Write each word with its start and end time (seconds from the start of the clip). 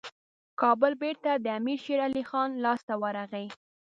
کابل 0.61 0.93
بیرته 1.01 1.31
د 1.35 1.45
امیر 1.59 1.79
شېرعلي 1.85 2.23
خان 2.29 2.49
لاسته 2.63 2.93
ورغی. 3.03 3.47